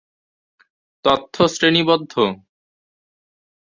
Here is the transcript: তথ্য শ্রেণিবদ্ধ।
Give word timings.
তথ্য 1.05 1.35
শ্রেণিবদ্ধ। 1.47 2.13